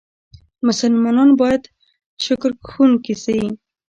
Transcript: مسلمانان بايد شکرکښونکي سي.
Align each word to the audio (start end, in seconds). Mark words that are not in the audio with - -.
مسلمانان 0.67 1.29
بايد 1.39 1.63
شکرکښونکي 2.23 3.13
سي. 3.23 3.37